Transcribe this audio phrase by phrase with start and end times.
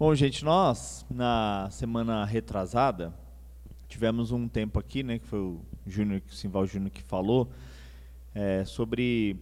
[0.00, 3.12] Bom, gente, nós na semana retrasada
[3.86, 7.50] tivemos um tempo aqui, né, que foi o Júnior, o Simval Júnior que falou,
[8.34, 9.36] é, sobre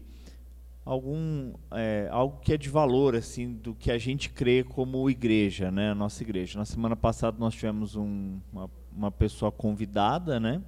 [0.84, 5.70] algum é, algo que é de valor assim do que a gente crê como igreja,
[5.70, 6.58] né, nossa igreja.
[6.58, 10.60] Na semana passada nós tivemos um, uma, uma pessoa convidada, né,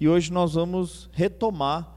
[0.00, 1.94] e hoje nós vamos retomar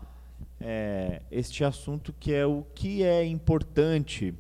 [0.60, 4.36] é, este assunto que é o que é importante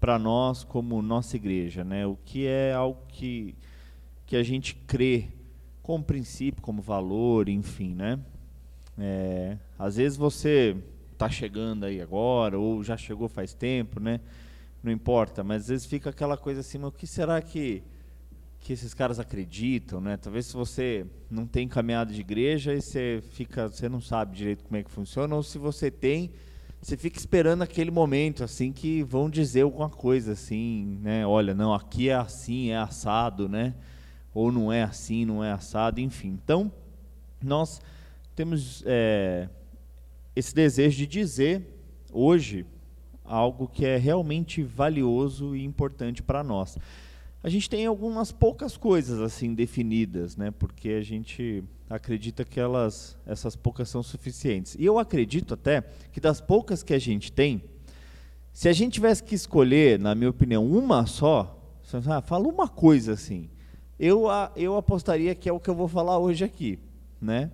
[0.00, 2.06] para nós como nossa igreja, né?
[2.06, 3.54] O que é algo que
[4.26, 5.28] que a gente crê
[5.82, 8.18] como princípio, como valor, enfim, né?
[8.98, 10.76] É, às vezes você
[11.12, 14.20] está chegando aí agora ou já chegou faz tempo, né?
[14.82, 17.82] Não importa, mas às vezes fica aquela coisa assim, mas o que será que
[18.60, 20.16] que esses caras acreditam, né?
[20.16, 24.64] Talvez se você não tem caminhado de igreja e você fica, você não sabe direito
[24.64, 26.30] como é que funciona, ou se você tem,
[26.80, 31.26] você fica esperando aquele momento assim que vão dizer alguma coisa assim, né?
[31.26, 33.74] Olha, não, aqui é assim, é assado, né?
[34.32, 36.38] Ou não é assim, não é assado, enfim.
[36.42, 36.70] Então,
[37.42, 37.80] nós
[38.36, 39.48] temos é,
[40.36, 41.66] esse desejo de dizer
[42.12, 42.64] hoje
[43.24, 46.78] algo que é realmente valioso e importante para nós.
[47.42, 50.50] A gente tem algumas poucas coisas assim definidas, né?
[50.50, 54.74] Porque a gente acredita que elas, essas poucas são suficientes.
[54.78, 57.62] E eu acredito até que das poucas que a gente tem,
[58.52, 61.58] se a gente tivesse que escolher, na minha opinião, uma só,
[62.08, 63.48] ah, fala uma coisa assim,
[63.98, 66.78] eu, eu apostaria que é o que eu vou falar hoje aqui,
[67.20, 67.50] né?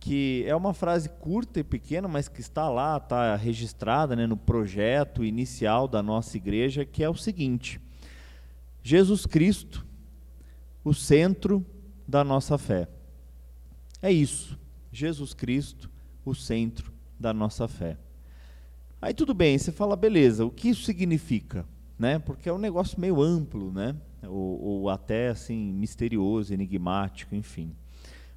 [0.00, 4.36] Que é uma frase curta e pequena, mas que está lá, está registrada né, no
[4.36, 7.80] projeto inicial da nossa igreja, que é o seguinte
[8.88, 9.84] Jesus Cristo,
[10.82, 11.62] o centro
[12.06, 12.88] da nossa fé.
[14.00, 14.58] É isso.
[14.92, 15.90] Jesus Cristo,
[16.24, 17.96] o centro da nossa fé.
[19.00, 21.64] Aí tudo bem, você fala, beleza, o que isso significa?
[21.98, 22.18] Né?
[22.18, 23.94] Porque é um negócio meio amplo, né?
[24.22, 27.74] ou, ou até assim misterioso, enigmático, enfim.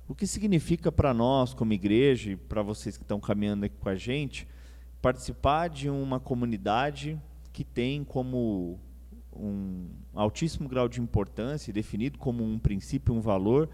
[0.07, 3.89] O que significa para nós, como igreja, e para vocês que estão caminhando aqui com
[3.89, 4.47] a gente,
[5.01, 7.19] participar de uma comunidade
[7.53, 8.79] que tem como
[9.33, 13.69] um altíssimo grau de importância, definido como um princípio, um valor,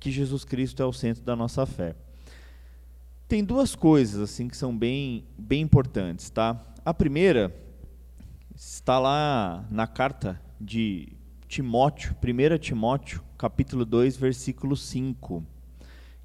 [0.00, 1.94] que Jesus Cristo é o centro da nossa fé.
[3.28, 6.58] Tem duas coisas assim que são bem, bem importantes, tá?
[6.84, 7.54] A primeira
[8.56, 11.12] está lá na carta de
[11.46, 15.44] Timóteo, 1 Timóteo, capítulo 2, versículo 5,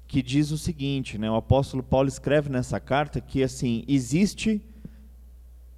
[0.08, 1.30] que diz o seguinte, né?
[1.30, 4.62] O apóstolo Paulo escreve nessa carta que assim, existe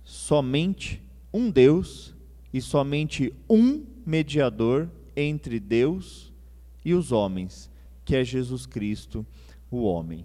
[0.05, 2.15] somente um Deus
[2.53, 6.33] e somente um mediador entre Deus
[6.85, 7.71] e os homens,
[8.09, 9.27] que é Jesus Cristo,
[9.71, 10.25] o homem.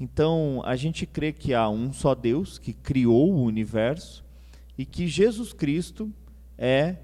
[0.00, 4.24] Então, a gente crê que há um só Deus que criou o universo
[4.76, 6.12] e que Jesus Cristo
[6.58, 6.96] é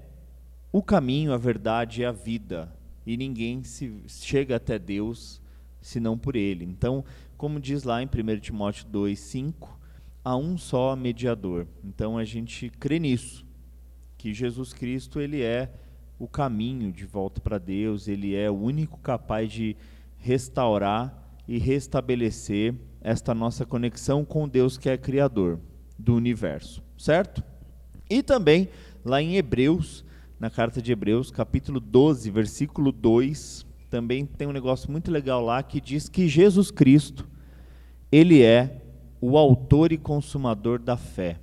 [0.69, 2.75] o caminho, a verdade e a vida.
[3.05, 5.41] E ninguém se chega até Deus
[5.79, 6.65] senão por ele.
[6.65, 7.05] Então,
[7.37, 9.79] como diz lá em 1 Timóteo 2:5,
[10.25, 11.65] há um só mediador.
[11.85, 13.45] Então a gente crê nisso
[14.17, 15.71] que Jesus Cristo ele é
[16.19, 19.75] o caminho de volta para Deus, ele é o único capaz de
[20.21, 25.59] restaurar e restabelecer esta nossa conexão com Deus que é criador
[25.97, 27.43] do universo, certo?
[28.09, 28.69] E também
[29.03, 30.05] lá em Hebreus,
[30.39, 35.61] na carta de Hebreus, capítulo 12, versículo 2, também tem um negócio muito legal lá
[35.61, 37.27] que diz que Jesus Cristo,
[38.11, 38.81] ele é
[39.19, 41.39] o autor e consumador da fé.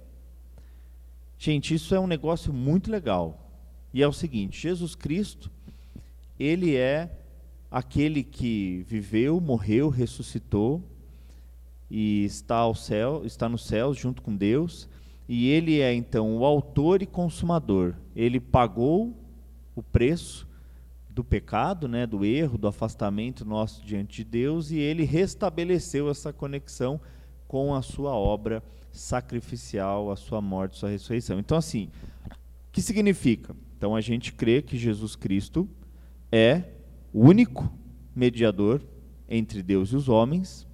[1.36, 3.48] Gente, isso é um negócio muito legal.
[3.92, 5.50] E é o seguinte: Jesus Cristo,
[6.38, 7.10] ele é
[7.70, 10.82] aquele que viveu, morreu, ressuscitou
[11.90, 14.88] e está ao céu, está no céu junto com Deus,
[15.28, 17.94] e ele é então o autor e consumador.
[18.16, 19.14] Ele pagou
[19.74, 20.48] o preço
[21.08, 26.32] do pecado, né, do erro, do afastamento nosso diante de Deus e ele restabeleceu essa
[26.32, 27.00] conexão
[27.46, 28.62] com a sua obra
[28.92, 31.38] sacrificial, a sua morte, a sua ressurreição.
[31.38, 31.90] Então, assim,
[32.26, 33.54] o que significa?
[33.76, 35.68] Então, a gente crê que Jesus Cristo
[36.30, 36.64] é
[37.12, 37.72] o único
[38.14, 38.82] mediador
[39.28, 40.66] entre Deus e os homens,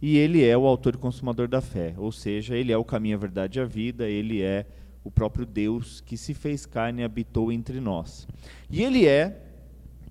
[0.00, 3.16] e ele é o autor e consumador da fé, ou seja, ele é o caminho,
[3.16, 4.66] a verdade e a vida, ele é
[5.02, 8.26] o próprio Deus que se fez carne e habitou entre nós.
[8.70, 9.42] E ele é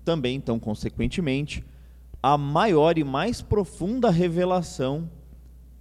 [0.04, 1.64] também, então, consequentemente,
[2.22, 5.08] a maior e mais profunda revelação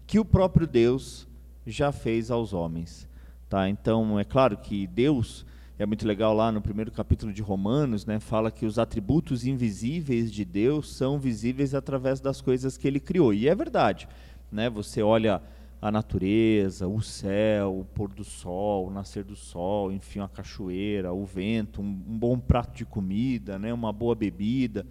[0.05, 1.27] que o próprio Deus
[1.65, 3.07] já fez aos homens.
[3.49, 3.69] Tá?
[3.69, 5.45] Então, é claro que Deus,
[5.79, 10.31] é muito legal lá no primeiro capítulo de Romanos, né, fala que os atributos invisíveis
[10.31, 13.33] de Deus são visíveis através das coisas que ele criou.
[13.33, 14.07] E é verdade.
[14.51, 14.69] Né?
[14.69, 15.41] Você olha
[15.79, 21.13] a natureza, o céu, o pôr do sol, o nascer do sol, enfim, a cachoeira,
[21.13, 24.83] o vento, um, um bom prato de comida, né, uma boa bebida,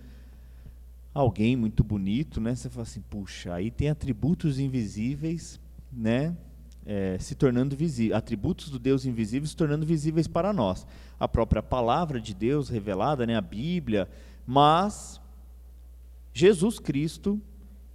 [1.12, 2.55] alguém muito bonito, né?
[2.55, 5.59] Você fala assim, puxa, aí tem atributos invisíveis,
[5.93, 6.37] né?
[6.88, 10.87] É, se tornando visíveis, atributos do Deus invisível se tornando visíveis para nós.
[11.19, 14.09] A própria palavra de Deus revelada, né, a Bíblia,
[14.47, 15.21] mas
[16.33, 17.41] Jesus Cristo,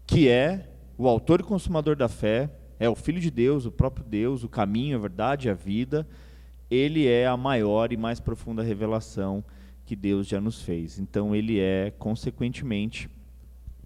[0.06, 2.50] que é o autor e consumador da fé,
[2.80, 6.08] é o Filho de Deus, o próprio Deus, o caminho, a verdade a vida,
[6.70, 9.44] ele é a maior e mais profunda revelação
[9.86, 10.98] que Deus já nos fez.
[10.98, 13.10] Então, ele é, consequentemente,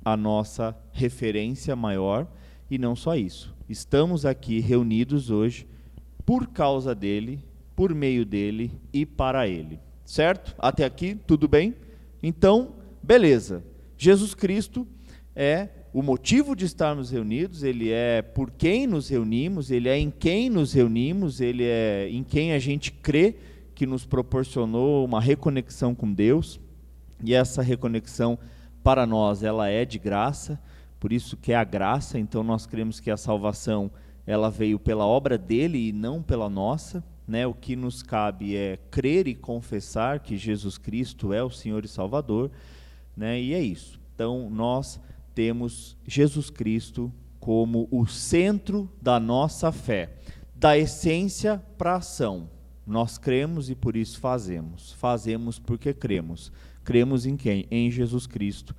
[0.06, 2.28] a nossa referência maior,
[2.70, 3.54] e não só isso.
[3.70, 5.68] Estamos aqui reunidos hoje
[6.26, 7.40] por causa dele,
[7.76, 9.80] por meio dele e para ele.
[10.04, 10.56] Certo?
[10.58, 11.76] Até aqui, tudo bem?
[12.22, 13.64] Então, beleza.
[13.98, 14.88] Jesus Cristo
[15.36, 20.12] é o motivo de estarmos reunidos, ele é por quem nos reunimos, ele é em
[20.12, 23.38] quem nos reunimos, ele é em quem a gente crê
[23.74, 26.60] que nos proporcionou uma reconexão com Deus.
[27.24, 28.38] E essa reconexão
[28.84, 30.62] para nós, ela é de graça,
[31.06, 33.92] por isso que é a graça, então nós cremos que a salvação
[34.26, 37.04] ela veio pela obra dele e não pela nossa.
[37.28, 37.46] Né?
[37.46, 41.88] O que nos cabe é crer e confessar que Jesus Cristo é o Senhor e
[41.88, 42.50] Salvador,
[43.16, 43.40] né?
[43.40, 44.02] e é isso.
[44.16, 45.00] Então nós
[45.36, 50.12] temos Jesus Cristo como o centro da nossa fé,
[50.56, 52.50] da essência para a ação.
[52.84, 54.94] Nós cremos e por isso fazemos.
[54.94, 56.52] Fazemos porque cremos.
[56.84, 57.68] Cremos em quem?
[57.70, 58.76] Em Jesus Cristo,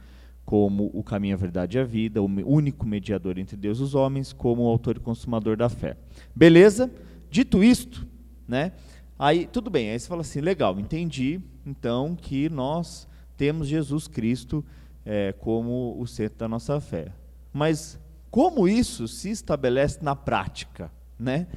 [0.47, 3.97] como o caminho, a verdade e a vida, o único mediador entre Deus e os
[3.97, 5.97] homens, como o autor e consumador da fé.
[6.35, 6.89] Beleza?
[7.29, 8.07] Dito isto,
[8.47, 8.73] né?
[9.19, 14.65] Aí tudo bem, aí você fala assim, legal, entendi, então que nós temos Jesus Cristo
[15.05, 17.13] é, como o centro da nossa fé.
[17.53, 17.99] Mas
[18.31, 21.49] como isso se estabelece na prática, né?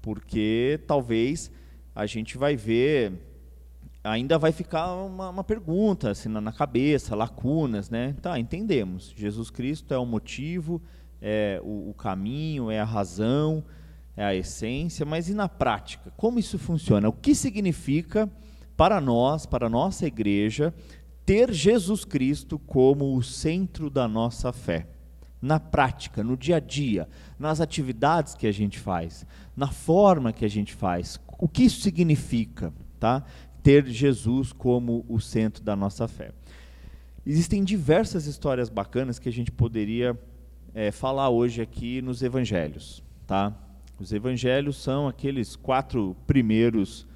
[0.00, 1.50] Porque talvez
[1.94, 3.12] a gente vai ver,
[4.06, 8.14] ainda vai ficar uma, uma pergunta assim, na, na, cabeça, lacunas, né?
[8.22, 9.12] Tá, entendemos.
[9.16, 10.80] Jesus Cristo é o motivo,
[11.20, 13.64] é o, o caminho, é a razão,
[14.16, 16.12] é a essência, mas e na prática?
[16.16, 17.08] Como isso funciona?
[17.08, 18.30] O que significa
[18.76, 20.72] para nós, para a nossa igreja,
[21.24, 24.86] ter Jesus Cristo como o centro da nossa fé.
[25.40, 29.26] Na prática, no dia a dia, nas atividades que a gente faz,
[29.56, 31.20] na forma que a gente faz.
[31.38, 33.24] O que isso significa, tá?
[33.66, 36.30] Ter Jesus como o centro da nossa fé.
[37.26, 40.16] Existem diversas histórias bacanas que a gente poderia
[40.72, 43.52] é, falar hoje aqui nos evangelhos, tá?
[43.98, 47.08] Os evangelhos são aqueles quatro primeiros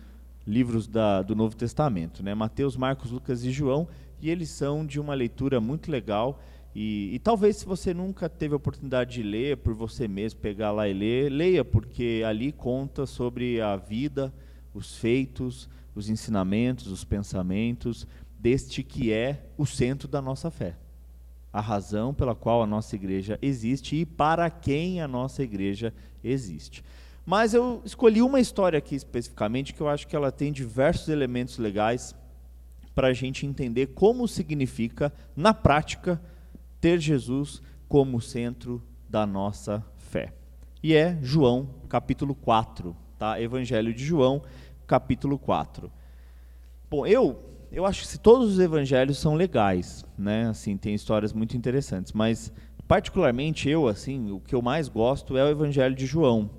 [0.45, 2.35] livros da, do Novo Testamento, né?
[2.35, 3.87] Mateus, Marcos, Lucas e João,
[4.21, 6.43] e eles são de uma leitura muito legal.
[6.75, 10.73] E, e, talvez se você nunca teve a oportunidade de ler por você mesmo, pegar
[10.73, 14.35] lá e ler, leia, porque ali conta sobre a vida,
[14.75, 18.07] os feitos, os ensinamentos, os pensamentos
[18.39, 20.77] deste que é o centro da nossa fé.
[21.53, 25.93] A razão pela qual a nossa igreja existe e para quem a nossa igreja
[26.23, 26.85] existe.
[27.27, 31.59] Mas eu escolhi uma história aqui especificamente que eu acho que ela tem diversos elementos
[31.59, 32.15] legais
[32.95, 36.21] para a gente entender como significa, na prática,
[36.81, 40.33] ter Jesus como centro da nossa fé.
[40.83, 43.41] E é João, capítulo 4, tá?
[43.41, 44.43] Evangelho de João,
[44.91, 45.89] capítulo 4.
[46.91, 47.39] Bom, eu
[47.71, 50.49] eu acho que todos os evangelhos são legais, né?
[50.49, 52.53] Assim, tem histórias muito interessantes, mas
[52.89, 56.51] particularmente eu, assim, o que eu mais gosto é o evangelho de João,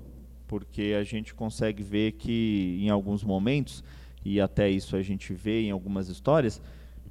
[0.48, 3.84] porque a gente consegue ver que em alguns momentos,
[4.24, 6.62] e até isso a gente vê em algumas histórias,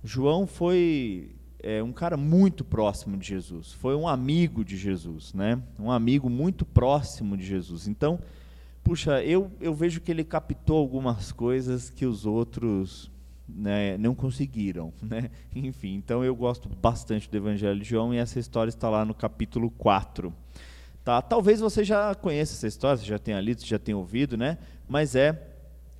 [0.04, 5.62] João foi é, um cara muito próximo de Jesus, foi um amigo de Jesus, né?
[5.78, 7.88] um amigo muito próximo de Jesus.
[7.88, 8.20] Então,
[8.84, 13.12] puxa, eu, eu vejo que ele captou algumas coisas que os outros
[13.48, 14.94] né, não conseguiram.
[15.02, 15.30] Né?
[15.56, 19.14] Enfim, então eu gosto bastante do Evangelho de João e essa história está lá no
[19.14, 20.34] capítulo 4.
[21.04, 21.22] Tá?
[21.22, 24.58] Talvez você já conheça essa história, você já tenha lido, já tenha ouvido, né?
[24.88, 25.48] mas é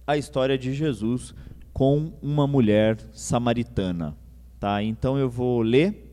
[0.06, 1.34] a história de Jesus
[1.74, 4.16] com uma mulher samaritana.
[4.60, 4.84] Tá?
[4.84, 6.12] Então eu vou ler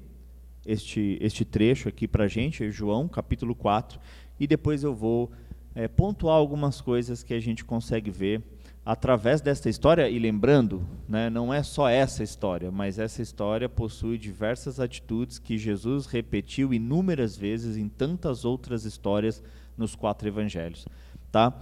[0.65, 4.01] este, este trecho aqui para a gente, João, capítulo 4,
[4.41, 5.31] e depois eu vou
[5.79, 8.43] é, pontuar algumas coisas que a gente consegue ver
[8.85, 14.19] através desta história, e lembrando, né, não é só essa história, mas essa história possui
[14.19, 19.41] diversas atitudes que Jesus repetiu inúmeras vezes em tantas outras histórias
[19.77, 20.85] nos quatro evangelhos.
[21.31, 21.57] Tá?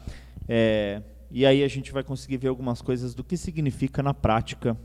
[0.49, 4.78] É, e aí a gente vai conseguir ver algumas coisas do que significa na prática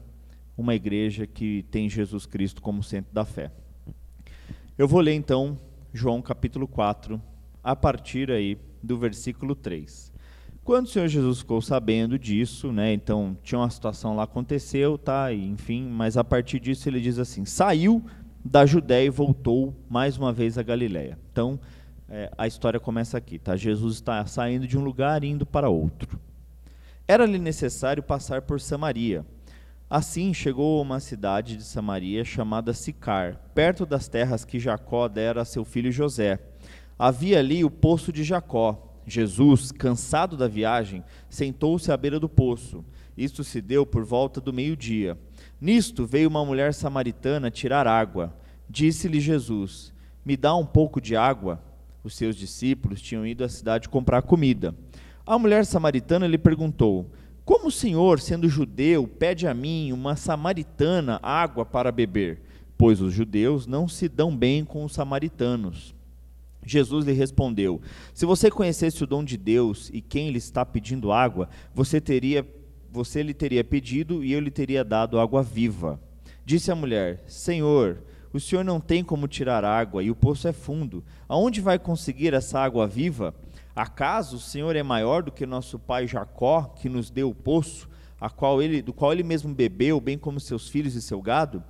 [0.58, 3.50] uma igreja que tem Jesus Cristo como centro da fé.
[4.78, 5.58] Eu vou ler então
[5.94, 7.22] João capítulo 4,
[7.64, 10.12] a partir aí do versículo 3.
[10.64, 15.34] Quando o Senhor Jesus ficou sabendo disso, né, então tinha uma situação lá aconteceu, tá,
[15.34, 18.04] enfim, mas a partir disso ele diz assim: saiu
[18.44, 21.18] da Judéia e voltou mais uma vez a Galiléia.
[21.32, 21.60] Então
[22.08, 23.56] é, a história começa aqui, tá?
[23.56, 26.20] Jesus está saindo de um lugar e indo para outro.
[27.08, 29.26] Era-lhe necessário passar por Samaria.
[29.90, 35.42] Assim chegou a uma cidade de Samaria chamada Sicar, perto das terras que Jacó dera
[35.42, 36.40] a seu filho José.
[37.04, 39.02] Havia ali o poço de Jacó.
[39.08, 42.86] Jesus, cansado da viagem, sentou-se à beira do poço.
[43.18, 45.18] Isto se deu por volta do meio-dia.
[45.60, 48.38] Nisto veio uma mulher samaritana tirar água.
[48.70, 49.92] Disse-lhe Jesus:
[50.24, 51.60] Me dá um pouco de água.
[52.04, 54.76] Os seus discípulos tinham ido à cidade comprar comida.
[55.26, 57.10] A mulher samaritana lhe perguntou:
[57.44, 62.44] Como o Senhor, sendo judeu, pede a mim, uma samaritana, água para beber?
[62.78, 66.00] Pois os judeus não se dão bem com os samaritanos.
[66.66, 67.82] Jesus lhe respondeu:
[68.14, 72.46] Se você conhecesse o dom de Deus e quem lhe está pedindo água, você teria
[72.92, 76.00] você lhe teria pedido e eu lhe teria dado água viva.
[76.46, 78.04] Disse a mulher: Senhor,
[78.34, 81.04] o senhor não tem como tirar água e o poço é fundo.
[81.28, 83.34] Aonde vai conseguir essa água viva?
[83.76, 87.90] Acaso o Senhor é maior do que nosso pai Jacó, que nos deu o poço,
[88.20, 91.64] a qual ele, do qual ele mesmo bebeu, bem como seus filhos e seu gado?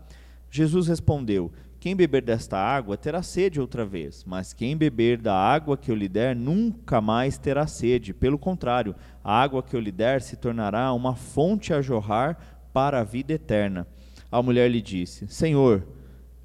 [0.50, 1.52] Jesus respondeu:
[1.82, 5.96] Quem beber desta água terá sede outra vez, mas quem beber da água que eu
[5.96, 8.14] lhe der nunca mais terá sede.
[8.14, 12.38] Pelo contrário, a água que eu lhe der se tornará uma fonte a jorrar
[12.72, 13.88] para a vida eterna.
[14.32, 15.88] A mulher lhe disse: Senhor,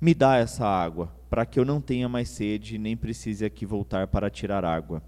[0.01, 4.07] me dá essa água, para que eu não tenha mais sede, nem precise aqui voltar
[4.07, 5.03] para tirar água.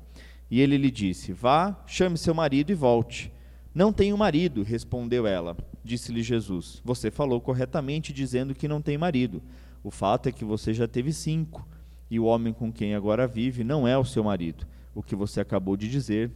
[0.50, 3.32] E ele lhe disse: Vá, chame seu marido e volte.
[3.74, 5.56] Não tenho marido, respondeu ela.
[5.82, 9.42] Disse-lhe Jesus: Você falou corretamente dizendo que não tem marido.
[9.82, 11.66] O fato é que você já teve cinco,
[12.10, 14.66] e o homem com quem agora vive não é o seu marido.
[14.94, 16.30] O que você acabou de dizer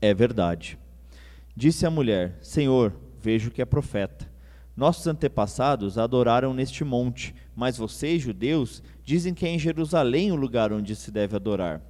[0.00, 0.78] é verdade.
[1.56, 4.30] Disse a mulher: Senhor, vejo que é profeta.
[4.76, 10.72] Nossos antepassados adoraram neste monte, mas vocês, judeus, dizem que é em Jerusalém o lugar
[10.72, 11.82] onde se deve adorar.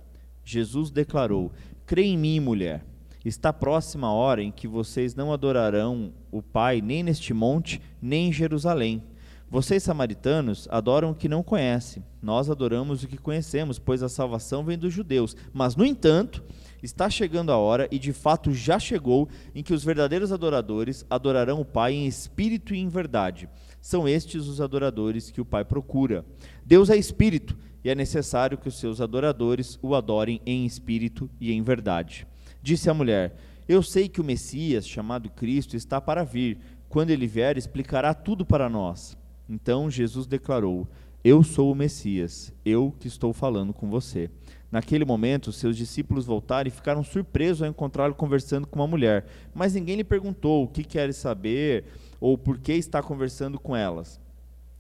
[0.43, 1.53] Jesus declarou:
[1.85, 2.83] Crê em mim, mulher.
[3.25, 8.29] Está próxima a hora em que vocês não adorarão o Pai nem neste monte, nem
[8.29, 9.03] em Jerusalém.
[9.51, 12.05] Vocês, samaritanos, adoram o que não conhecem.
[12.21, 15.35] Nós adoramos o que conhecemos, pois a salvação vem dos judeus.
[15.55, 16.45] Mas, no entanto,
[16.83, 21.61] está chegando a hora, e de fato já chegou, em que os verdadeiros adoradores adorarão
[21.63, 23.49] o Pai em espírito e em verdade.
[23.81, 26.27] São estes os adoradores que o Pai procura.
[26.63, 31.53] Deus é espírito e é necessário que os seus adoradores o adorem em espírito e
[31.53, 32.27] em verdade.
[32.63, 33.35] Disse a mulher:
[33.67, 36.59] Eu sei que o Messias, chamado Cristo, está para vir.
[36.89, 39.18] Quando ele vier, explicará tudo para nós.
[39.49, 40.87] Então Jesus declarou:
[41.25, 44.31] Eu sou o Messias, eu que estou falando com você.
[44.71, 49.27] Naquele momento, seus discípulos voltaram e ficaram surpresos ao encontrá-lo conversando com uma mulher.
[49.55, 51.85] Mas ninguém lhe perguntou o que quer saber
[52.21, 54.21] ou por que está conversando com elas.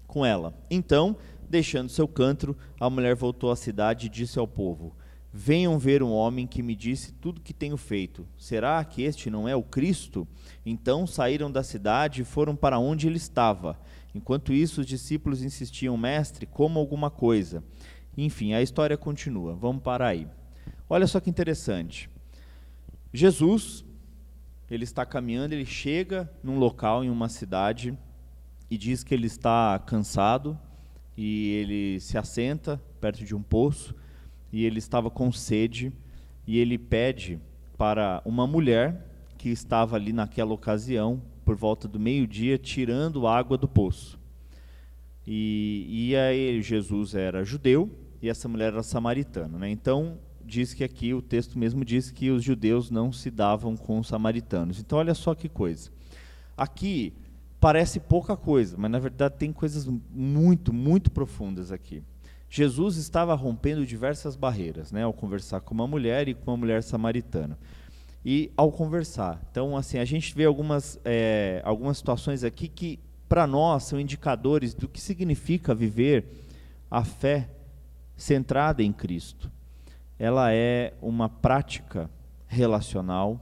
[0.06, 0.54] Com ela.
[0.70, 1.16] Então,
[1.48, 4.94] Deixando seu canto, a mulher voltou à cidade e disse ao povo:
[5.32, 8.26] Venham ver um homem que me disse tudo o que tenho feito.
[8.36, 10.28] Será que este não é o Cristo?
[10.64, 13.78] Então saíram da cidade e foram para onde ele estava.
[14.14, 17.62] Enquanto isso, os discípulos insistiam: Mestre, coma alguma coisa.
[18.16, 19.54] Enfim, a história continua.
[19.54, 20.26] Vamos parar aí.
[20.88, 22.10] Olha só que interessante.
[23.12, 23.84] Jesus,
[24.70, 27.96] ele está caminhando, ele chega num local, em uma cidade,
[28.70, 30.58] e diz que ele está cansado,
[31.20, 33.92] e ele se assenta perto de um poço
[34.52, 35.92] e ele estava com sede
[36.46, 37.40] e ele pede
[37.76, 39.04] para uma mulher
[39.36, 44.20] que estava ali naquela ocasião, por volta do meio-dia, tirando água do poço.
[45.26, 47.90] E, e aí Jesus era judeu
[48.20, 49.56] e essa mulher era samaritana.
[49.56, 49.70] Né?
[49.70, 53.98] Então, diz que aqui o texto mesmo diz que os judeus não se davam com
[53.98, 54.78] os samaritanos.
[54.78, 55.88] Então, olha só que coisa.
[56.54, 57.14] Aqui,
[57.58, 62.02] parece pouca coisa, mas na verdade tem coisas muito, muito profundas aqui.
[62.50, 66.82] Jesus estava rompendo diversas barreiras, né, ao conversar com uma mulher e com uma mulher
[66.82, 67.58] samaritana.
[68.24, 72.98] E ao conversar, então assim a gente vê algumas é, algumas situações aqui que
[73.28, 76.26] para nós são indicadores do que significa viver
[76.90, 77.48] a fé
[78.16, 79.50] centrada em Cristo.
[80.18, 82.10] Ela é uma prática
[82.46, 83.40] relacional,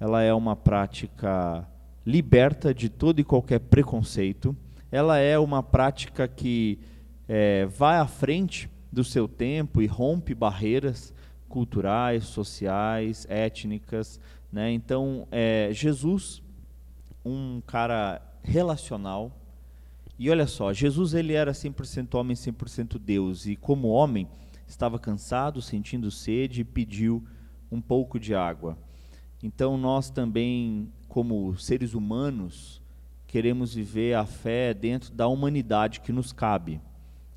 [0.00, 1.68] ela é uma prática
[2.06, 4.56] liberta de todo e qualquer preconceito.
[4.90, 6.78] Ela é uma prática que
[7.28, 11.12] é, vai à frente do seu tempo e rompe barreiras
[11.54, 14.18] culturais, sociais, étnicas.
[14.52, 14.72] Né?
[14.72, 16.42] Então, é, Jesus,
[17.24, 19.30] um cara relacional,
[20.18, 24.26] e olha só, Jesus ele era 100% homem, 100% Deus, e como homem
[24.66, 27.22] estava cansado, sentindo sede e pediu
[27.70, 28.76] um pouco de água.
[29.40, 32.82] Então nós também, como seres humanos,
[33.28, 36.80] queremos viver a fé dentro da humanidade que nos cabe,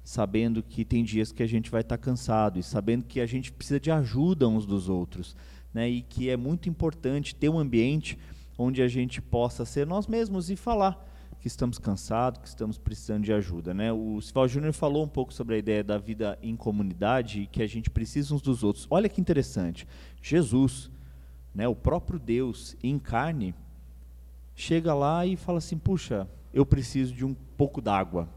[0.07, 3.51] sabendo que tem dias que a gente vai estar cansado e sabendo que a gente
[3.51, 5.35] precisa de ajuda uns dos outros,
[5.73, 5.89] né?
[5.89, 8.17] E que é muito importante ter um ambiente
[8.57, 11.05] onde a gente possa ser nós mesmos e falar
[11.41, 13.73] que estamos cansados, que estamos precisando de ajuda.
[13.73, 13.91] Né?
[13.91, 17.61] O Sival Júnior falou um pouco sobre a ideia da vida em comunidade e que
[17.61, 18.87] a gente precisa uns dos outros.
[18.89, 19.85] Olha que interessante.
[20.21, 20.89] Jesus,
[21.53, 23.53] né, o próprio Deus em carne,
[24.55, 28.36] chega lá e fala assim: puxa, eu preciso de um pouco d'água.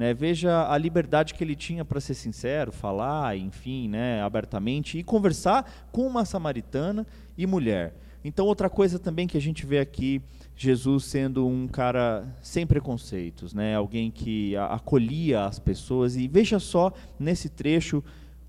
[0.00, 5.02] Né, veja a liberdade que ele tinha para ser sincero, falar, enfim, né, abertamente e
[5.02, 7.92] conversar com uma samaritana e mulher.
[8.24, 10.22] Então, outra coisa também que a gente vê aqui,
[10.56, 13.74] Jesus sendo um cara sem preconceitos, né?
[13.74, 16.16] alguém que acolhia as pessoas.
[16.16, 18.02] E veja só nesse trecho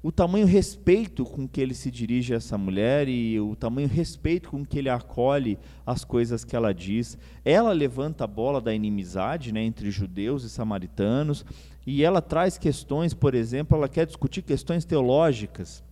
[0.03, 4.49] o tamanho respeito com que ele se dirige a essa mulher e o tamanho respeito
[4.49, 7.17] com que ele acolhe as coisas que ela diz.
[7.45, 11.45] Ela levanta a bola da inimizade né, entre judeus e samaritanos
[11.85, 15.83] e ela traz questões, por exemplo, ela quer discutir questões teológicas.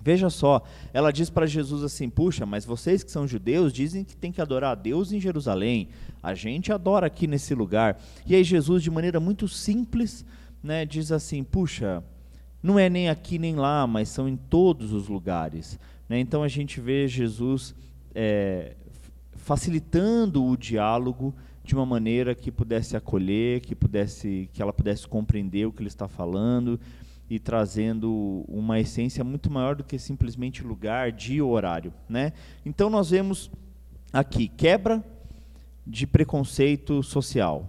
[0.00, 4.16] Veja só, ela diz para Jesus assim: Puxa, mas vocês que são judeus dizem que
[4.16, 5.90] tem que adorar a Deus em Jerusalém.
[6.20, 8.02] A gente adora aqui nesse lugar.
[8.26, 10.24] E aí Jesus, de maneira muito simples,
[10.60, 12.02] né, diz assim: Puxa,
[12.62, 15.78] não é nem aqui nem lá, mas são em todos os lugares.
[16.08, 16.20] Né?
[16.20, 17.74] Então a gente vê Jesus
[18.14, 18.76] é,
[19.34, 25.66] facilitando o diálogo de uma maneira que pudesse acolher, que pudesse, que ela pudesse compreender
[25.66, 26.78] o que ele está falando
[27.30, 31.92] e trazendo uma essência muito maior do que simplesmente lugar, dia horário.
[32.08, 32.32] Né?
[32.64, 33.50] Então nós vemos
[34.12, 35.02] aqui quebra
[35.86, 37.68] de preconceito social,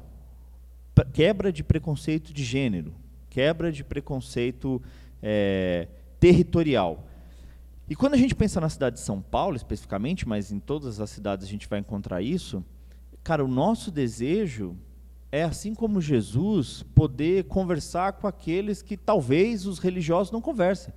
[1.13, 2.93] quebra de preconceito de gênero,
[3.33, 4.79] quebra de preconceito
[5.21, 5.87] é,
[6.19, 7.07] territorial.
[7.89, 11.09] E quando a gente pensa na cidade de São Paulo, especificamente, mas em todas as
[11.09, 12.63] cidades a gente vai encontrar isso,
[13.23, 14.77] cara, o nosso desejo
[15.31, 20.93] é assim como Jesus poder conversar com aqueles que talvez os religiosos não conversem,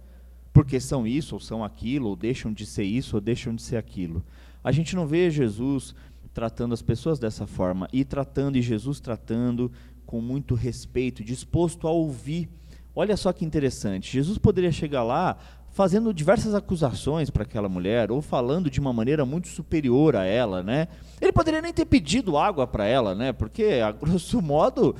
[0.53, 3.79] porque são isso ou são aquilo, ou deixam de ser isso ou deixam de ser
[3.79, 4.23] aquilo.
[4.63, 5.95] A gente não vê Jesus
[6.35, 9.73] tratando as pessoas dessa forma e tratando e Jesus tratando
[10.07, 12.49] com muito respeito, disposto a ouvir.
[12.95, 14.13] Olha só que interessante.
[14.13, 15.37] Jesus poderia chegar lá
[15.77, 20.63] fazendo diversas acusações para aquela mulher, ou falando de uma maneira muito superior a ela,
[20.63, 20.89] né?
[21.21, 23.31] Ele poderia nem ter pedido água para ela, né?
[23.31, 24.97] Porque, a grosso modo,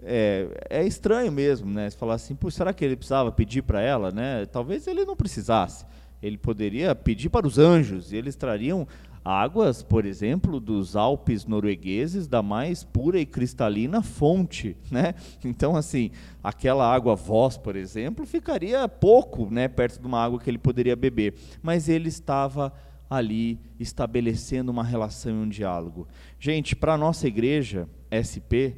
[0.00, 1.90] é, é estranho mesmo, né?
[1.90, 4.46] Falar assim, será que ele precisava pedir para ela, né?
[4.46, 5.84] Talvez ele não precisasse.
[6.22, 8.86] Ele poderia pedir para os anjos, e eles trariam
[9.24, 15.14] águas, por exemplo, dos Alpes noruegueses da mais pura e cristalina fonte, né?
[15.44, 16.10] Então, assim,
[16.42, 20.96] aquela água voz, por exemplo, ficaria pouco, né, perto de uma água que ele poderia
[20.96, 22.72] beber, mas ele estava
[23.08, 26.08] ali estabelecendo uma relação e um diálogo.
[26.40, 28.74] Gente, para a nossa igreja, SP,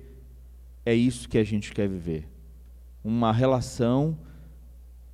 [0.84, 2.28] é isso que a gente quer viver.
[3.02, 4.18] Uma relação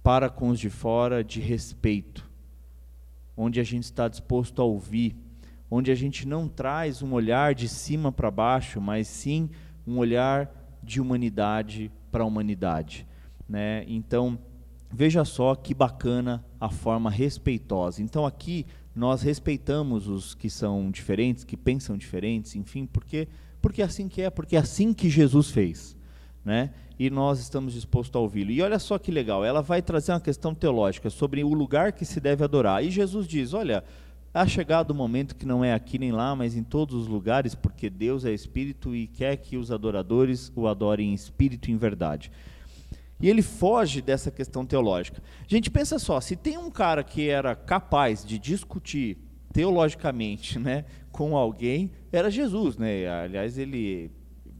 [0.02, 2.29] para com os de fora de respeito
[3.36, 5.16] onde a gente está disposto a ouvir,
[5.70, 9.50] onde a gente não traz um olhar de cima para baixo, mas sim
[9.86, 10.50] um olhar
[10.82, 13.06] de humanidade para a humanidade.
[13.48, 13.84] Né?
[13.86, 14.38] Então,
[14.92, 18.02] veja só que bacana a forma respeitosa.
[18.02, 23.28] Então, aqui nós respeitamos os que são diferentes, que pensam diferentes, enfim, porque
[23.60, 25.96] porque é assim que é, porque é assim que Jesus fez,
[26.44, 26.70] né?
[27.00, 28.50] e nós estamos dispostos a ouvi-lo.
[28.50, 32.04] E olha só que legal, ela vai trazer uma questão teológica sobre o lugar que
[32.04, 32.84] se deve adorar.
[32.84, 33.82] E Jesus diz: Olha,
[34.34, 37.54] há chegado o momento que não é aqui nem lá, mas em todos os lugares,
[37.54, 41.78] porque Deus é espírito e quer que os adoradores o adorem em espírito e em
[41.78, 42.30] verdade.
[43.18, 45.22] E ele foge dessa questão teológica.
[45.46, 49.16] Gente, pensa só, se tem um cara que era capaz de discutir
[49.54, 53.08] teologicamente, né, com alguém, era Jesus, né?
[53.08, 54.10] Aliás, ele,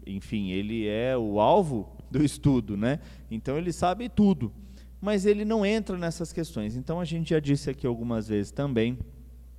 [0.07, 3.01] enfim, ele é o alvo do estudo, né?
[3.31, 4.53] Então ele sabe tudo,
[5.01, 6.77] mas ele não entra nessas questões.
[6.77, 8.99] Então a gente já disse aqui algumas vezes também,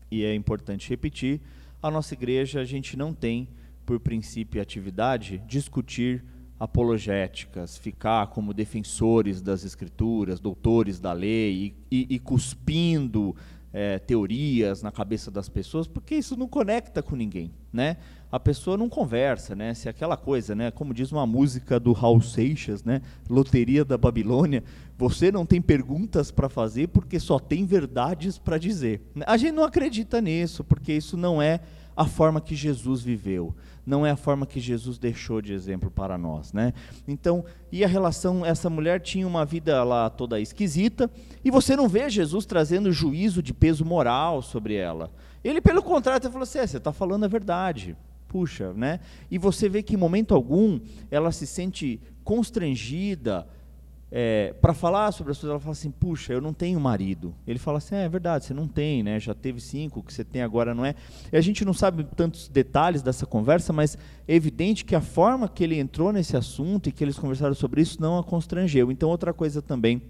[0.10, 1.42] e é importante repetir,
[1.82, 3.48] a nossa igreja a gente não tem
[3.86, 6.24] por princípio e atividade discutir
[6.60, 13.36] apologéticas, ficar como defensores das escrituras, doutores da lei e, e, e cuspindo
[13.74, 17.98] é, teorias na cabeça das pessoas, porque isso não conecta com ninguém, né?
[18.32, 19.74] A pessoa não conversa, né?
[19.74, 20.72] Se aquela coisa, né?
[20.72, 23.02] Como diz uma música do Raul Seixas, né?
[23.30, 24.64] Loteria da Babilônia,
[24.98, 29.02] você não tem perguntas para fazer porque só tem verdades para dizer.
[29.26, 31.60] A gente não acredita nisso, porque isso não é
[31.96, 36.18] a forma que Jesus viveu, não é a forma que Jesus deixou de exemplo para
[36.18, 36.74] nós, né?
[37.08, 41.10] Então, e a relação, essa mulher tinha uma vida lá toda esquisita,
[41.44, 45.12] e você não vê Jesus trazendo juízo de peso moral sobre ela.
[45.44, 47.96] Ele, pelo contrário, falou assim: é, você está falando a verdade.
[48.28, 49.02] Puxa, né?
[49.30, 53.46] E você vê que em momento algum ela se sente constrangida,
[54.14, 57.34] é, para falar sobre as coisas, ela fala assim: puxa, eu não tenho marido.
[57.48, 59.18] Ele fala assim: é, é, verdade, você não tem, né?
[59.20, 60.96] Já teve cinco, o que você tem agora não é.
[61.32, 63.98] E a gente não sabe tantos detalhes dessa conversa, mas
[64.28, 67.82] é evidente que a forma que ele entrou nesse assunto e que eles conversaram sobre
[67.82, 68.92] isso não a constrangeu.
[68.92, 70.02] Então, outra coisa também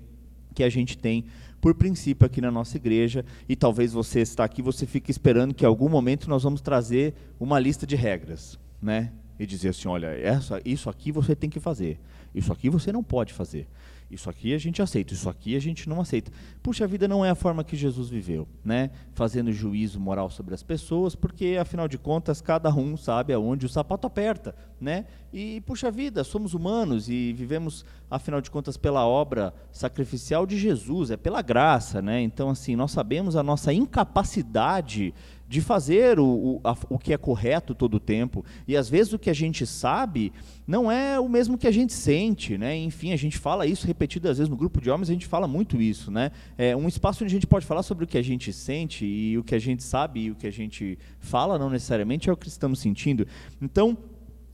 [0.56, 1.26] que a gente tem
[1.62, 5.64] por princípio aqui na nossa igreja, e talvez você está aqui, você fique esperando que
[5.64, 9.12] em algum momento nós vamos trazer uma lista de regras, né?
[9.42, 12.00] E dizer assim, olha, essa, isso aqui você tem que fazer,
[12.32, 13.68] isso aqui você não pode fazer.
[14.12, 16.32] Isso aqui a gente aceita, isso aqui a gente não aceita.
[16.62, 18.92] Puxa, a vida não é a forma que Jesus viveu, né?
[19.14, 23.70] Fazendo juízo moral sobre as pessoas, porque afinal de contas cada um sabe aonde o
[23.70, 25.06] sapato aperta, né?
[25.34, 31.10] E puxa vida, somos humanos e vivemos afinal de contas pela obra sacrificial de Jesus,
[31.10, 32.22] é pela graça, né?
[32.22, 35.16] Então assim, nós sabemos a nossa incapacidade
[35.52, 38.46] de fazer o, o, a, o que é correto todo o tempo.
[38.66, 40.32] E às vezes o que a gente sabe
[40.66, 42.78] não é o mesmo que a gente sente, né?
[42.78, 45.82] Enfim, a gente fala isso repetidas vezes no grupo de homens, a gente fala muito
[45.82, 46.32] isso, né?
[46.58, 49.38] É um espaço onde a gente pode falar sobre o que a gente sente e
[49.38, 52.38] o que a gente sabe e o que a gente fala não necessariamente é o
[52.38, 53.28] que estamos sentindo.
[53.62, 53.98] Então,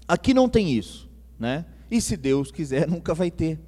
[0.08, 1.08] aqui não tem isso,
[1.38, 1.64] né?
[1.92, 3.60] E se Deus quiser, nunca vai ter.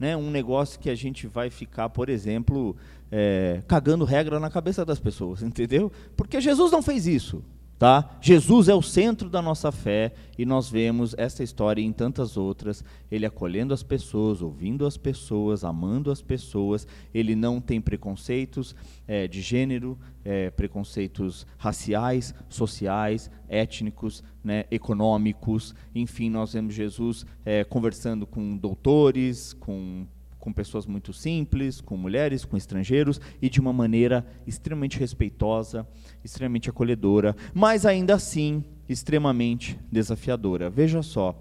[0.00, 2.74] Né, um negócio que a gente vai ficar, por exemplo,
[3.12, 5.92] é, cagando regra na cabeça das pessoas, entendeu?
[6.16, 7.44] Porque Jesus não fez isso.
[7.80, 8.18] Tá?
[8.20, 12.84] Jesus é o centro da nossa fé e nós vemos essa história em tantas outras.
[13.10, 16.86] Ele acolhendo as pessoas, ouvindo as pessoas, amando as pessoas.
[17.14, 18.76] Ele não tem preconceitos
[19.08, 25.74] é, de gênero, é, preconceitos raciais, sociais, étnicos, né, econômicos.
[25.94, 30.06] Enfim, nós vemos Jesus é, conversando com doutores, com
[30.40, 35.86] com pessoas muito simples, com mulheres, com estrangeiros e de uma maneira extremamente respeitosa,
[36.24, 40.70] extremamente acolhedora, mas ainda assim extremamente desafiadora.
[40.70, 41.38] Veja só,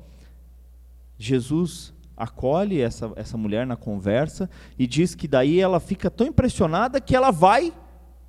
[1.18, 7.00] Jesus acolhe essa, essa mulher na conversa e diz que daí ela fica tão impressionada
[7.00, 7.74] que ela vai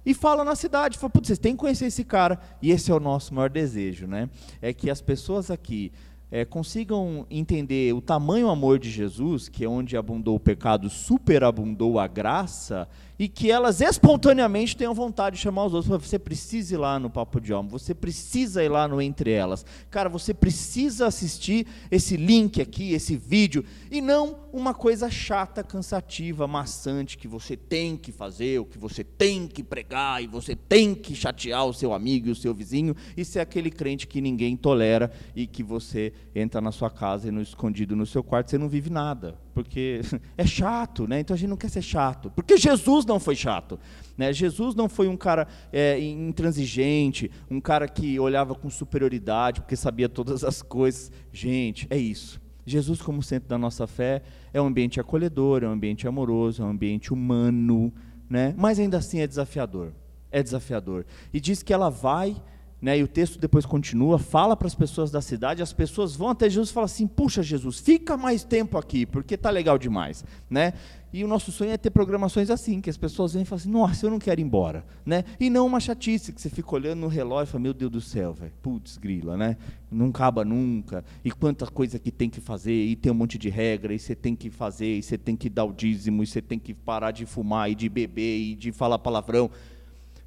[0.07, 2.41] e fala na cidade, fala, putz, vocês têm que conhecer esse cara.
[2.63, 4.31] E esse é o nosso maior desejo, né?
[4.63, 5.93] É que as pessoas aqui
[6.31, 11.99] é, consigam entender o tamanho amor de Jesus, que é onde abundou o pecado, superabundou
[11.99, 12.89] a graça,
[13.19, 16.07] e que elas espontaneamente tenham vontade de chamar os outros.
[16.07, 19.67] Você precisa ir lá no Papo de Alma, você precisa ir lá no Entre Elas.
[19.91, 26.47] Cara, você precisa assistir esse link aqui, esse vídeo, e não uma coisa chata, cansativa,
[26.47, 30.95] maçante, que você tem que fazer, o que você tem que pregar, e você tem
[30.95, 34.57] que chatear o seu amigo e o seu vizinho, e ser aquele crente que ninguém
[34.57, 38.59] tolera e que você entra na sua casa e no escondido no seu quarto, você
[38.59, 40.01] não vive nada porque
[40.37, 41.21] é chato, né?
[41.21, 43.79] Então a gente não quer ser chato, porque Jesus não foi chato,
[44.17, 44.33] né?
[44.33, 50.09] Jesus não foi um cara é, intransigente, um cara que olhava com superioridade, porque sabia
[50.09, 51.13] todas as coisas.
[51.33, 52.41] Gente, é isso.
[52.65, 56.65] Jesus como centro da nossa fé é um ambiente acolhedor, é um ambiente amoroso, é
[56.65, 57.93] um ambiente humano,
[58.29, 58.55] né?
[58.57, 59.93] Mas ainda assim é desafiador,
[60.31, 61.05] é desafiador.
[61.33, 62.37] E diz que ela vai
[62.81, 66.31] né, e o texto depois continua, fala para as pessoas da cidade, as pessoas vão
[66.31, 70.25] até Jesus e falam assim: puxa, Jesus, fica mais tempo aqui, porque está legal demais.
[70.49, 70.73] Né?
[71.13, 73.71] E o nosso sonho é ter programações assim, que as pessoas vêm e falam assim:
[73.71, 74.85] nossa, eu não quero ir embora.
[75.05, 75.25] Né?
[75.39, 78.01] E não uma chatice, que você fica olhando no relógio e fala: meu Deus do
[78.01, 79.57] céu, velho, putz, grila, né?
[79.91, 83.49] não acaba nunca, e quanta coisa que tem que fazer, e tem um monte de
[83.49, 86.41] regra, e você tem que fazer, e você tem que dar o dízimo, e você
[86.41, 89.51] tem que parar de fumar, e de beber, e de falar palavrão.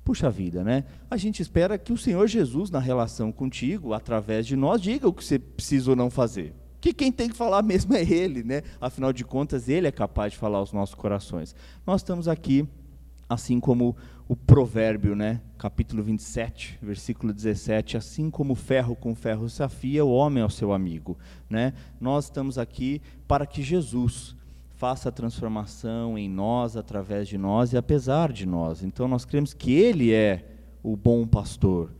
[0.03, 0.83] Puxa vida, né?
[1.09, 5.13] A gente espera que o Senhor Jesus, na relação contigo, através de nós, diga o
[5.13, 6.53] que você precisa ou não fazer.
[6.81, 8.63] Que quem tem que falar mesmo é Ele, né?
[8.81, 11.55] Afinal de contas, Ele é capaz de falar aos nossos corações.
[11.87, 12.67] Nós estamos aqui,
[13.29, 13.95] assim como
[14.27, 15.39] o provérbio, né?
[15.57, 20.49] Capítulo 27, versículo 17, assim como ferro com ferro se afia, o homem é o
[20.49, 21.17] seu amigo,
[21.49, 21.73] né?
[21.99, 24.35] Nós estamos aqui para que Jesus
[24.75, 28.83] faça a transformação em nós, através de nós e apesar de nós.
[28.83, 30.45] Então nós cremos que Ele é
[30.81, 31.91] o bom pastor.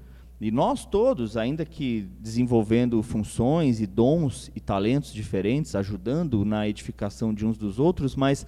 [0.41, 7.33] E nós todos, ainda que desenvolvendo funções e dons e talentos diferentes, ajudando na edificação
[7.33, 8.45] de uns dos outros, mas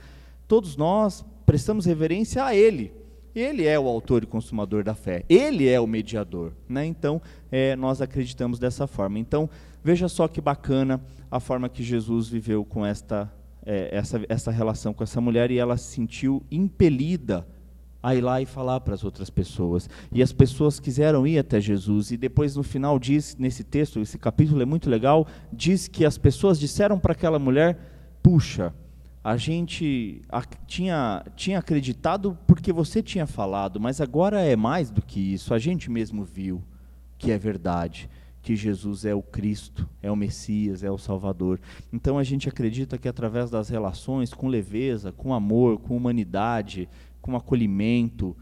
[0.48, 2.92] todos nós prestamos reverência a Ele.
[3.34, 5.24] Ele é o autor e consumador da fé.
[5.28, 6.54] Ele é o mediador.
[6.68, 6.86] Né?
[6.86, 9.20] Então, é, nós acreditamos dessa forma.
[9.20, 9.50] Então,
[9.84, 13.32] veja só que bacana a forma que Jesus viveu com esta
[13.66, 17.48] é, essa, essa relação com essa mulher e ela se sentiu impelida
[18.02, 19.90] a ir lá e falar para as outras pessoas.
[20.12, 22.12] E as pessoas quiseram ir até Jesus.
[22.12, 26.16] E depois, no final, diz, nesse texto, esse capítulo é muito legal, diz que as
[26.16, 27.80] pessoas disseram para aquela mulher:
[28.22, 28.72] puxa,
[29.24, 35.02] a gente a, tinha, tinha acreditado porque você tinha falado, mas agora é mais do
[35.02, 35.52] que isso.
[35.52, 36.62] A gente mesmo viu
[37.18, 38.08] que é verdade
[38.46, 41.60] que Jesus é o Cristo, é o Messias, é o Salvador.
[41.92, 46.88] Então a gente acredita que através das relações, com leveza, com amor, com humanidade,
[47.24, 48.38] com acolhimento,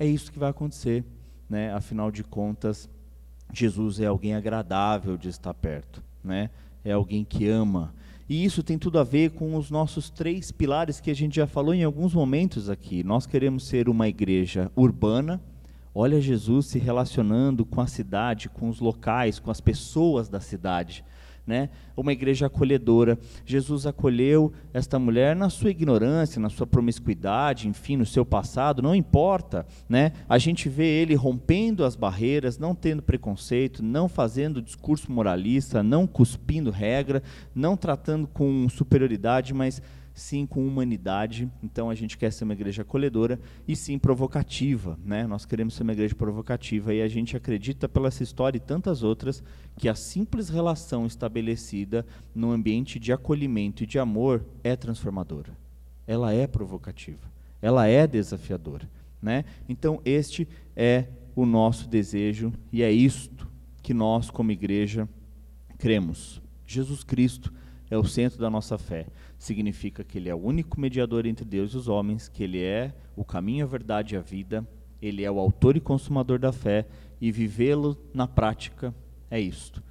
[0.00, 1.04] é isso que vai acontecer.
[1.48, 1.72] Né?
[1.72, 2.90] Afinal de contas,
[3.52, 6.50] Jesus é alguém agradável de estar perto, né?
[6.84, 7.94] é alguém que ama.
[8.28, 11.46] E isso tem tudo a ver com os nossos três pilares que a gente já
[11.46, 13.04] falou em alguns momentos aqui.
[13.04, 15.40] Nós queremos ser uma igreja urbana,
[15.98, 21.02] Olha Jesus se relacionando com a cidade, com os locais, com as pessoas da cidade.
[21.46, 21.70] Né?
[21.96, 23.18] Uma igreja acolhedora.
[23.46, 28.94] Jesus acolheu esta mulher na sua ignorância, na sua promiscuidade, enfim, no seu passado, não
[28.94, 29.64] importa.
[29.88, 30.12] Né?
[30.28, 36.06] A gente vê ele rompendo as barreiras, não tendo preconceito, não fazendo discurso moralista, não
[36.06, 37.22] cuspindo regra,
[37.54, 39.80] não tratando com superioridade, mas
[40.16, 41.48] sim com humanidade.
[41.62, 45.26] Então a gente quer ser uma igreja acolhedora e sim provocativa, né?
[45.26, 49.02] Nós queremos ser uma igreja provocativa e a gente acredita pela essa história e tantas
[49.02, 49.44] outras
[49.76, 55.56] que a simples relação estabelecida no ambiente de acolhimento e de amor é transformadora.
[56.06, 57.30] Ela é provocativa.
[57.60, 58.88] Ela é desafiadora,
[59.20, 59.44] né?
[59.68, 63.46] Então este é o nosso desejo e é isto
[63.82, 65.06] que nós como igreja
[65.76, 66.40] cremos.
[66.66, 67.52] Jesus Cristo
[67.90, 69.06] é o centro da nossa fé.
[69.38, 72.94] Significa que Ele é o único mediador entre Deus e os homens, que Ele é
[73.14, 74.66] o caminho, a verdade e a vida,
[75.00, 76.86] Ele é o autor e consumador da fé,
[77.20, 78.94] e vivê-lo na prática
[79.30, 79.82] é isto: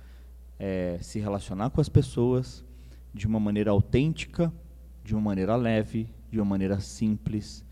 [0.59, 2.63] é se relacionar com as pessoas
[3.13, 4.51] de uma maneira autêntica,
[5.03, 7.65] de uma maneira leve, de uma maneira simples,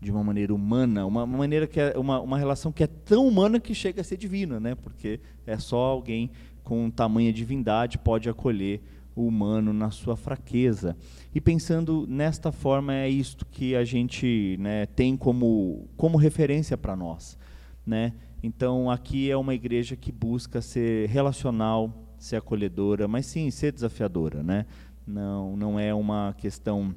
[0.00, 3.58] de uma maneira humana, uma maneira que é uma, uma relação que é tão humana
[3.58, 4.74] que chega a ser divina, né?
[4.74, 6.30] Porque é só alguém
[6.62, 8.82] com tamanha divindade pode acolher
[9.16, 10.96] humano na sua fraqueza.
[11.34, 16.96] E pensando nesta forma, é isto que a gente né, tem como, como referência para
[16.96, 17.38] nós.
[17.86, 18.12] Né?
[18.42, 24.42] Então, aqui é uma igreja que busca ser relacional, ser acolhedora, mas sim ser desafiadora.
[24.42, 24.66] Né?
[25.06, 26.94] Não, não é uma questão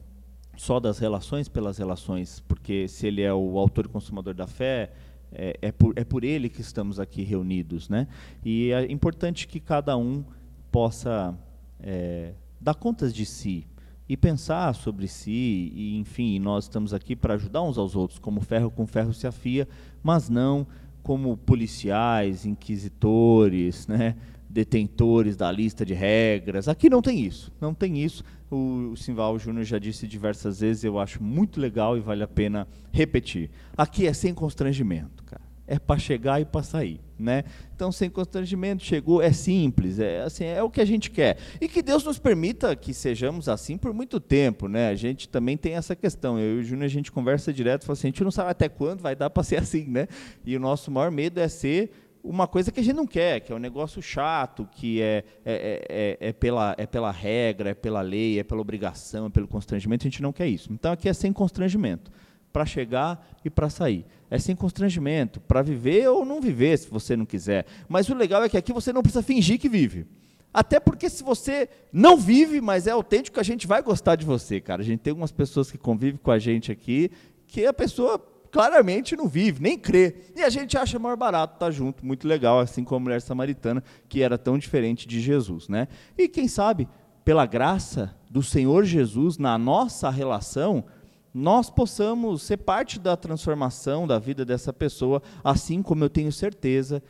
[0.56, 4.92] só das relações pelas relações, porque se ele é o autor e consumador da fé,
[5.32, 7.90] é, é, por, é por ele que estamos aqui reunidos.
[7.90, 8.08] Né?
[8.44, 10.26] E é importante que cada um
[10.72, 11.38] possa
[11.80, 13.68] é, dar contas de si
[14.10, 18.40] e pensar sobre si, e enfim, nós estamos aqui para ajudar uns aos outros, como
[18.40, 19.68] ferro com ferro se afia,
[20.02, 20.66] mas não
[21.04, 24.16] como policiais, inquisitores, né,
[24.50, 26.68] detentores da lista de regras.
[26.68, 28.24] Aqui não tem isso, não tem isso.
[28.50, 32.28] O, o Simval Júnior já disse diversas vezes, eu acho muito legal e vale a
[32.28, 33.50] pena repetir.
[33.78, 37.44] Aqui é sem constrangimento, cara é para chegar e para sair, né?
[37.76, 41.38] Então, sem constrangimento, chegou, é simples, é assim, é o que a gente quer.
[41.60, 44.88] E que Deus nos permita que sejamos assim por muito tempo, né?
[44.88, 46.40] A gente também tem essa questão.
[46.40, 48.70] Eu e o Júnior a gente conversa direto, fala assim, a gente não sabe até
[48.70, 50.08] quando vai dar para ser assim, né?
[50.46, 51.92] E o nosso maior medo é ser
[52.24, 55.54] uma coisa que a gente não quer, que é um negócio chato, que é, é,
[55.90, 59.48] é, é, é pela, é pela regra, é pela lei, é pela obrigação, é pelo
[59.48, 60.72] constrangimento, a gente não quer isso.
[60.72, 62.12] Então aqui é sem constrangimento
[62.58, 64.04] para chegar e para sair.
[64.32, 67.68] É sem constrangimento, para viver ou não viver, se você não quiser.
[67.88, 70.08] Mas o legal é que aqui você não precisa fingir que vive.
[70.52, 74.60] Até porque se você não vive, mas é autêntico, a gente vai gostar de você,
[74.60, 74.82] cara.
[74.82, 77.12] A gente tem algumas pessoas que convivem com a gente aqui,
[77.46, 78.18] que a pessoa
[78.52, 80.16] claramente não vive, nem crê.
[80.36, 83.22] E a gente acha mais barato estar tá junto, muito legal, assim como a mulher
[83.22, 85.88] samaritana, que era tão diferente de Jesus, né?
[86.18, 86.90] E quem sabe,
[87.24, 90.86] pela graça do Senhor Jesus na nossa relação,
[91.34, 97.02] nós possamos ser parte da transformação da vida dessa pessoa, assim como eu tenho certeza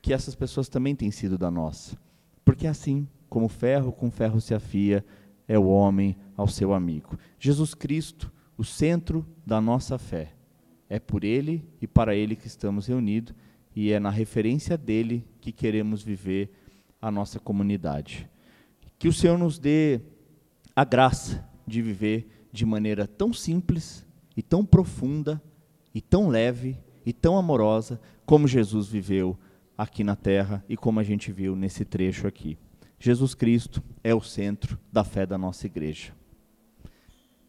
[0.00, 1.96] que essas pessoas também têm sido da nossa.
[2.44, 5.04] Porque assim como ferro com ferro se afia,
[5.48, 7.18] é o homem ao seu amigo.
[7.38, 10.32] Jesus Cristo, o centro da nossa fé.
[10.88, 13.34] É por Ele e para Ele que estamos reunidos,
[13.74, 16.52] e é na referência dele que queremos viver
[17.00, 18.28] a nossa comunidade.
[18.98, 20.00] Que o Senhor nos dê
[20.76, 25.42] a graça de viver de maneira tão simples e tão profunda
[25.92, 29.36] e tão leve e tão amorosa como Jesus viveu
[29.76, 32.56] aqui na terra e como a gente viu nesse trecho aqui.
[32.96, 36.12] Jesus Cristo é o centro da fé da nossa igreja.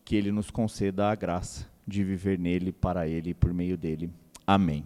[0.04, 4.10] Que ele nos conceda a graça de viver nele, para ele e por meio dele.
[4.46, 4.84] Amém.